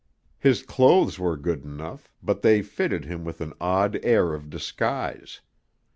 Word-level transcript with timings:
His 0.39 0.63
clothes 0.63 1.19
were 1.19 1.37
good 1.37 1.63
enough, 1.63 2.09
but 2.23 2.41
they 2.41 2.63
fitted 2.63 3.05
him 3.05 3.23
with 3.23 3.39
an 3.39 3.53
odd 3.61 3.99
air 4.01 4.33
of 4.33 4.49
disguise. 4.49 5.41